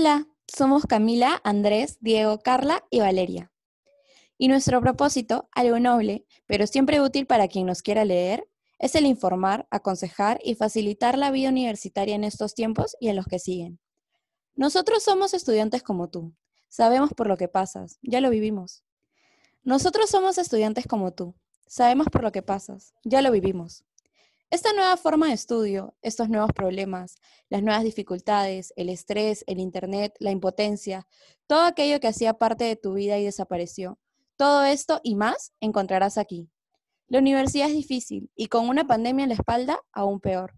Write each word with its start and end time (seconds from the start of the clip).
Hola, 0.00 0.28
somos 0.46 0.86
Camila, 0.86 1.40
Andrés, 1.42 1.98
Diego, 2.00 2.38
Carla 2.38 2.84
y 2.88 3.00
Valeria. 3.00 3.50
Y 4.38 4.46
nuestro 4.46 4.80
propósito, 4.80 5.48
algo 5.50 5.80
noble, 5.80 6.24
pero 6.46 6.68
siempre 6.68 7.00
útil 7.00 7.26
para 7.26 7.48
quien 7.48 7.66
nos 7.66 7.82
quiera 7.82 8.04
leer, 8.04 8.48
es 8.78 8.94
el 8.94 9.06
informar, 9.06 9.66
aconsejar 9.72 10.38
y 10.44 10.54
facilitar 10.54 11.18
la 11.18 11.32
vida 11.32 11.48
universitaria 11.48 12.14
en 12.14 12.22
estos 12.22 12.54
tiempos 12.54 12.94
y 13.00 13.08
en 13.08 13.16
los 13.16 13.26
que 13.26 13.40
siguen. 13.40 13.80
Nosotros 14.54 15.02
somos 15.02 15.34
estudiantes 15.34 15.82
como 15.82 16.08
tú. 16.08 16.32
Sabemos 16.68 17.12
por 17.12 17.26
lo 17.26 17.36
que 17.36 17.48
pasas, 17.48 17.98
ya 18.00 18.20
lo 18.20 18.30
vivimos. 18.30 18.84
Nosotros 19.64 20.10
somos 20.10 20.38
estudiantes 20.38 20.86
como 20.86 21.12
tú. 21.12 21.34
Sabemos 21.66 22.06
por 22.06 22.22
lo 22.22 22.30
que 22.30 22.42
pasas, 22.42 22.94
ya 23.02 23.20
lo 23.20 23.32
vivimos. 23.32 23.84
Esta 24.50 24.72
nueva 24.72 24.96
forma 24.96 25.26
de 25.26 25.34
estudio, 25.34 25.94
estos 26.00 26.30
nuevos 26.30 26.54
problemas, 26.54 27.16
las 27.50 27.62
nuevas 27.62 27.84
dificultades, 27.84 28.72
el 28.76 28.88
estrés, 28.88 29.44
el 29.46 29.60
Internet, 29.60 30.14
la 30.20 30.30
impotencia, 30.30 31.06
todo 31.46 31.64
aquello 31.64 32.00
que 32.00 32.08
hacía 32.08 32.32
parte 32.32 32.64
de 32.64 32.76
tu 32.76 32.94
vida 32.94 33.18
y 33.18 33.24
desapareció, 33.26 33.98
todo 34.38 34.64
esto 34.64 35.00
y 35.02 35.16
más 35.16 35.52
encontrarás 35.60 36.16
aquí. 36.16 36.48
La 37.08 37.18
universidad 37.18 37.68
es 37.68 37.74
difícil 37.74 38.30
y 38.34 38.46
con 38.46 38.70
una 38.70 38.86
pandemia 38.86 39.24
en 39.24 39.28
la 39.28 39.34
espalda, 39.34 39.82
aún 39.92 40.18
peor. 40.18 40.54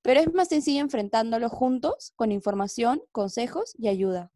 Pero 0.00 0.20
es 0.20 0.32
más 0.32 0.46
sencillo 0.46 0.82
enfrentándolo 0.82 1.48
juntos, 1.48 2.12
con 2.14 2.30
información, 2.30 3.02
consejos 3.10 3.74
y 3.76 3.88
ayuda. 3.88 4.30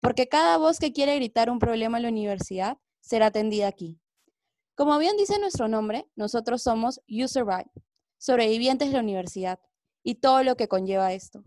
Porque 0.00 0.28
cada 0.28 0.56
voz 0.56 0.80
que 0.80 0.92
quiere 0.92 1.14
gritar 1.14 1.50
un 1.50 1.60
problema 1.60 1.98
en 1.98 2.02
la 2.02 2.08
universidad 2.08 2.78
será 3.00 3.26
atendida 3.26 3.68
aquí. 3.68 4.00
Como 4.74 4.98
bien 4.98 5.16
dice 5.16 5.38
nuestro 5.38 5.68
nombre, 5.68 6.08
nosotros 6.16 6.62
somos 6.62 7.00
Survive, 7.06 7.70
sobrevivientes 8.24 8.88
de 8.88 8.94
la 8.94 9.02
universidad, 9.02 9.60
y 10.02 10.14
todo 10.14 10.42
lo 10.42 10.56
que 10.56 10.66
conlleva 10.66 11.12
esto. 11.12 11.42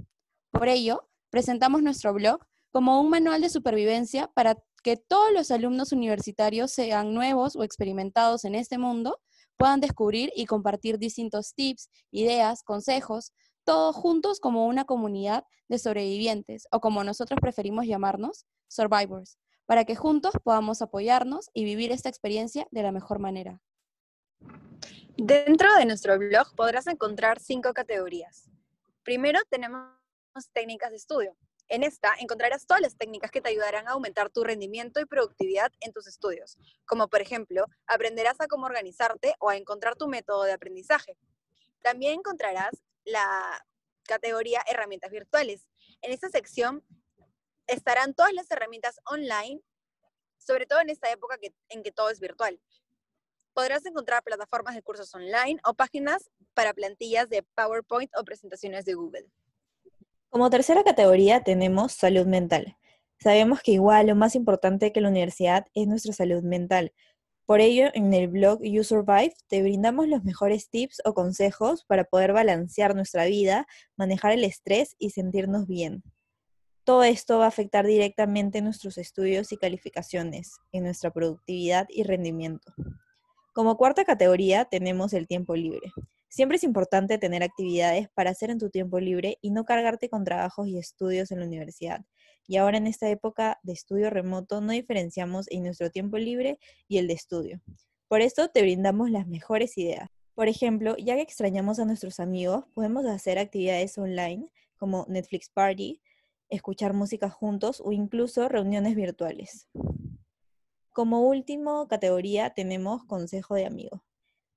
Por 0.52 0.67
ello, 0.67 1.09
presentamos 1.31 1.81
nuestro 1.81 2.14
blog 2.14 2.39
como 2.72 3.02
un 3.02 3.09
manual 3.09 3.42
de 3.42 3.50
supervivencia 3.50 4.28
para 4.36 4.58
que 4.84 4.95
todos 4.95 5.31
los 5.34 5.50
alumnos 5.50 5.92
universitarios, 5.92 6.72
sean 6.72 7.16
nuevos 7.16 7.56
o 7.56 7.64
experimentados 7.64 8.45
en 8.45 8.53
este 8.53 8.78
mundo, 8.78 9.19
puedan 9.58 9.81
descubrir 9.81 10.31
y 10.36 10.45
compartir 10.45 11.00
distintos 11.00 11.56
tips, 11.56 11.89
ideas, 12.11 12.61
consejos, 12.61 13.31
todos 13.64 13.95
juntos 13.95 14.39
como 14.39 14.67
una 14.67 14.86
comunidad 14.86 15.45
de 15.69 15.80
sobrevivientes, 15.80 16.67
o 16.72 16.80
como 16.80 17.03
nosotros 17.03 17.39
preferimos 17.41 17.88
llamarnos, 17.88 18.45
survivors, 18.67 19.39
para 19.66 19.84
que 19.84 19.95
juntos 19.95 20.36
podamos 20.44 20.84
apoyarnos 20.84 21.50
y 21.56 21.64
vivir 21.64 21.91
esta 21.91 22.09
experiencia 22.09 22.67
de 22.69 22.84
la 22.84 22.91
mejor 22.91 23.17
manera. 23.17 23.62
Dentro 25.20 25.73
de 25.73 25.86
nuestro 25.86 26.20
blog 26.20 26.56
podrás 26.56 26.86
encontrar 26.86 27.40
cinco 27.40 27.73
categorías. 27.73 28.52
Primero 29.02 29.40
tenemos 29.50 29.90
técnicas 30.54 30.92
de 30.92 30.98
estudio. 30.98 31.36
En 31.70 31.82
esta 31.82 32.14
encontrarás 32.20 32.68
todas 32.68 32.82
las 32.82 32.96
técnicas 32.96 33.32
que 33.32 33.42
te 33.42 33.50
ayudarán 33.50 33.88
a 33.88 33.94
aumentar 33.94 34.30
tu 34.30 34.44
rendimiento 34.44 35.00
y 35.00 35.06
productividad 35.06 35.72
en 35.80 35.92
tus 35.92 36.06
estudios, 36.06 36.59
como 36.86 37.08
por 37.08 37.20
ejemplo, 37.20 37.66
aprenderás 37.88 38.40
a 38.42 38.48
cómo 38.48 38.68
organizarte 38.68 39.34
o 39.40 39.50
a 39.50 39.58
encontrar 39.58 39.96
tu 39.96 40.08
método 40.08 40.44
de 40.44 40.52
aprendizaje. 40.52 41.18
También 41.81 42.20
encontrarás 42.20 42.84
la 43.04 43.66
categoría 44.04 44.62
herramientas 44.68 45.09
virtuales. 45.09 45.68
En 46.04 46.12
esta 46.12 46.30
sección 46.30 46.86
estarán 47.66 48.14
todas 48.14 48.34
las 48.34 48.52
herramientas 48.52 49.00
online, 49.06 49.62
sobre 50.38 50.68
todo 50.68 50.80
en 50.80 50.92
esta 50.92 51.12
época 51.12 51.40
en 51.70 51.81
que 51.81 51.92
todo 51.92 52.12
es 52.12 52.20
virtual 52.20 52.59
podrás 53.58 53.83
encontrar 53.88 54.22
plataformas 54.22 54.75
de 54.75 54.83
cursos 54.83 55.11
online 55.16 55.59
o 55.66 55.73
páginas 55.73 56.30
para 56.53 56.75
plantillas 56.75 57.27
de 57.27 57.41
PowerPoint 57.55 58.11
o 58.16 58.23
presentaciones 58.23 58.86
de 58.86 58.94
Google. 58.94 59.25
Como 60.29 60.51
tercera 60.51 60.84
categoría 60.84 61.44
tenemos 61.44 61.91
salud 61.94 62.28
mental. 62.28 62.78
Sabemos 63.19 63.62
que 63.63 63.72
igual 63.72 64.06
lo 64.06 64.16
más 64.16 64.35
importante 64.35 64.91
que 64.91 65.01
la 65.01 65.09
universidad 65.09 65.66
es 65.73 65.88
nuestra 65.88 66.13
salud 66.13 66.44
mental. 66.44 66.94
Por 67.47 67.59
ello, 67.59 67.88
en 67.96 68.13
el 68.13 68.28
blog 68.28 68.62
You 68.62 68.84
Survive 68.84 69.34
te 69.47 69.63
brindamos 69.63 70.07
los 70.07 70.23
mejores 70.23 70.69
tips 70.69 71.01
o 71.03 71.16
consejos 71.16 71.84
para 71.85 72.03
poder 72.03 72.34
balancear 72.34 72.94
nuestra 72.94 73.25
vida, 73.25 73.66
manejar 73.96 74.34
el 74.34 74.44
estrés 74.44 74.96
y 75.00 75.09
sentirnos 75.09 75.66
bien. 75.66 76.03
Todo 76.84 77.03
esto 77.03 77.40
va 77.40 77.46
a 77.46 77.47
afectar 77.47 77.88
directamente 77.88 78.62
nuestros 78.62 79.00
estudios 79.00 79.51
y 79.51 79.57
calificaciones, 79.57 80.59
en 80.72 80.84
nuestra 80.84 81.09
productividad 81.09 81.88
y 81.90 82.03
rendimiento. 82.03 82.72
Como 83.57 83.75
cuarta 83.75 84.06
categoría 84.06 84.66
tenemos 84.66 85.13
el 85.13 85.25
tiempo 85.25 85.56
libre. 85.56 85.91
Siempre 86.29 86.57
es 86.57 86.63
importante 86.63 87.18
tener 87.18 87.41
actividades 87.41 88.07
para 88.13 88.29
hacer 88.29 88.51
en 88.51 88.59
tu 88.59 88.69
tiempo 88.69 89.00
libre 89.00 89.40
y 89.41 89.50
no 89.50 89.66
cargarte 89.66 90.09
con 90.09 90.23
trabajos 90.23 90.68
y 90.68 90.78
estudios 90.78 91.31
en 91.31 91.40
la 91.40 91.47
universidad. 91.47 92.06
Y 92.46 92.57
ahora 92.57 92.78
en 92.78 92.85
esta 92.85 93.09
época 93.09 93.57
de 93.63 93.73
estudio 93.73 94.12
remoto 94.12 94.62
no 94.62 94.73
diferenciamos 94.73 95.47
en 95.50 95.63
nuestro 95.63 95.90
tiempo 95.90 96.19
libre 96.19 96.59
y 96.88 97.00
el 97.00 97.07
de 97.07 97.16
estudio. 97.16 97.59
Por 98.07 98.22
esto 98.22 98.47
te 98.50 98.62
brindamos 98.62 99.09
las 99.09 99.25
mejores 99.25 99.75
ideas. 99.79 100.07
Por 100.35 100.50
ejemplo, 100.50 100.96
ya 100.96 101.16
que 101.16 101.23
extrañamos 101.23 101.79
a 101.79 101.85
nuestros 101.85 102.19
amigos, 102.19 102.66
podemos 102.75 103.07
hacer 103.07 103.40
actividades 103.40 103.97
online 103.97 104.51
como 104.75 105.07
Netflix 105.09 105.50
Party, 105.50 106.00
escuchar 106.50 106.94
música 106.94 107.31
juntos 107.31 107.81
o 107.84 107.91
incluso 107.91 108.47
reuniones 108.50 108.94
virtuales. 108.94 109.67
Como 110.97 111.22
último 111.22 111.88
categoría 111.88 112.56
tenemos 112.56 113.03
consejo 113.03 113.53
de 113.53 113.68
amigo. 113.68 114.03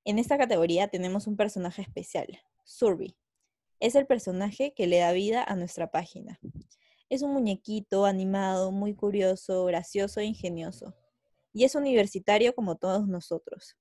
En 0.07 0.19
esta 0.19 0.39
categoría 0.39 0.89
tenemos 0.89 1.27
un 1.27 1.37
personaje 1.37 1.83
especial, 1.83 2.41
Surby. 2.65 3.15
Es 3.79 3.95
el 3.95 4.07
personaje 4.07 4.73
que 4.73 4.87
le 4.87 5.01
da 5.01 5.13
vida 5.13 5.45
a 5.45 5.55
nuestra 5.55 5.91
página. 5.91 6.41
Es 7.11 7.21
un 7.21 7.35
muñequito 7.35 8.07
animado, 8.07 8.73
muy 8.73 8.95
curioso, 8.95 9.67
gracioso 9.67 10.21
e 10.21 10.25
ingenioso. 10.25 10.95
Y 11.53 11.65
es 11.65 11.75
universitario 11.75 12.55
como 12.55 12.79
todos 12.79 13.07
nosotros 13.07 13.77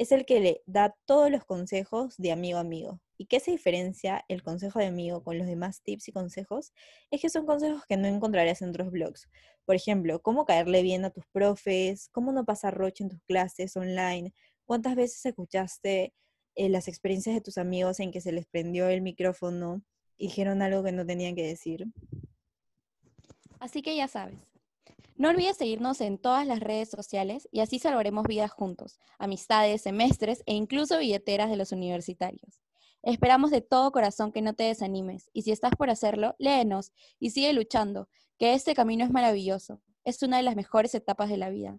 es 0.00 0.12
el 0.12 0.24
que 0.24 0.40
le 0.40 0.62
da 0.64 0.96
todos 1.04 1.30
los 1.30 1.44
consejos 1.44 2.16
de 2.16 2.32
amigo 2.32 2.56
a 2.56 2.62
amigo. 2.62 3.02
¿Y 3.20 3.26
qué 3.26 3.38
se 3.38 3.50
diferencia 3.50 4.24
el 4.28 4.42
consejo 4.42 4.78
de 4.78 4.86
amigo 4.86 5.22
con 5.22 5.36
los 5.36 5.46
demás 5.46 5.82
tips 5.82 6.08
y 6.08 6.12
consejos? 6.12 6.72
Es 7.10 7.20
que 7.20 7.28
son 7.28 7.44
consejos 7.44 7.84
que 7.86 7.98
no 7.98 8.08
encontrarás 8.08 8.62
en 8.62 8.70
otros 8.70 8.90
blogs. 8.90 9.28
Por 9.66 9.76
ejemplo, 9.76 10.22
cómo 10.22 10.46
caerle 10.46 10.82
bien 10.82 11.04
a 11.04 11.10
tus 11.10 11.26
profes, 11.26 12.08
cómo 12.12 12.32
no 12.32 12.46
pasar 12.46 12.74
roche 12.74 13.04
en 13.04 13.10
tus 13.10 13.20
clases 13.24 13.76
online, 13.76 14.32
cuántas 14.64 14.96
veces 14.96 15.26
escuchaste 15.26 16.14
eh, 16.54 16.68
las 16.70 16.88
experiencias 16.88 17.34
de 17.34 17.42
tus 17.42 17.58
amigos 17.58 18.00
en 18.00 18.10
que 18.10 18.22
se 18.22 18.32
les 18.32 18.46
prendió 18.46 18.88
el 18.88 19.02
micrófono 19.02 19.82
y 20.16 20.28
dijeron 20.28 20.62
algo 20.62 20.82
que 20.82 20.92
no 20.92 21.04
tenían 21.04 21.34
que 21.34 21.46
decir. 21.46 21.84
Así 23.58 23.82
que 23.82 23.94
ya 23.96 24.08
sabes, 24.08 24.38
no 25.16 25.28
olvides 25.28 25.58
seguirnos 25.58 26.00
en 26.00 26.16
todas 26.16 26.46
las 26.46 26.60
redes 26.60 26.88
sociales 26.88 27.50
y 27.52 27.60
así 27.60 27.78
salvaremos 27.78 28.24
vidas 28.26 28.50
juntos, 28.50 28.98
amistades, 29.18 29.82
semestres 29.82 30.42
e 30.46 30.54
incluso 30.54 30.98
billeteras 30.98 31.50
de 31.50 31.58
los 31.58 31.72
universitarios. 31.72 32.62
Esperamos 33.02 33.50
de 33.50 33.60
todo 33.60 33.92
corazón 33.92 34.32
que 34.32 34.40
no 34.42 34.54
te 34.54 34.64
desanimes 34.64 35.30
y 35.32 35.42
si 35.42 35.52
estás 35.52 35.76
por 35.76 35.90
hacerlo, 35.90 36.34
léenos 36.38 36.92
y 37.18 37.30
sigue 37.30 37.52
luchando, 37.52 38.08
que 38.38 38.54
este 38.54 38.74
camino 38.74 39.04
es 39.04 39.10
maravilloso, 39.10 39.80
es 40.04 40.22
una 40.22 40.38
de 40.38 40.42
las 40.42 40.56
mejores 40.56 40.94
etapas 40.94 41.28
de 41.28 41.36
la 41.36 41.50
vida. 41.50 41.78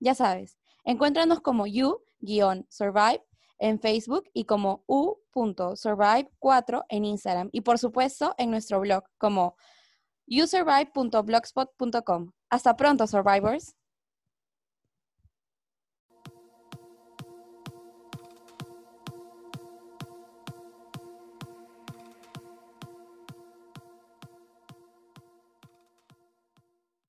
Ya 0.00 0.14
sabes, 0.14 0.58
encuéntranos 0.84 1.40
como 1.40 1.66
you-survive 1.66 3.24
en 3.58 3.80
Facebook 3.80 4.24
y 4.32 4.44
como 4.44 4.84
u.survive4 4.86 6.84
en 6.88 7.04
Instagram 7.04 7.50
y 7.52 7.60
por 7.60 7.78
supuesto 7.78 8.34
en 8.38 8.50
nuestro 8.50 8.80
blog 8.80 9.04
como 9.18 9.56
usurvive.blogspot.com. 10.26 12.32
Hasta 12.50 12.76
pronto, 12.76 13.06
Survivors. 13.06 13.76